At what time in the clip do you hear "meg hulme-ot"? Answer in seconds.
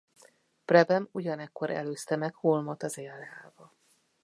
2.15-2.83